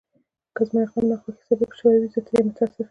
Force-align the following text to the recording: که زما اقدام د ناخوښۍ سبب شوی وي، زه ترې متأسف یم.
که 0.55 0.61
زما 0.67 0.81
اقدام 0.83 1.05
د 1.07 1.09
ناخوښۍ 1.09 1.43
سبب 1.49 1.71
شوی 1.79 1.95
وي، 1.99 2.07
زه 2.13 2.19
ترې 2.25 2.39
متأسف 2.45 2.75
یم. 2.79 2.79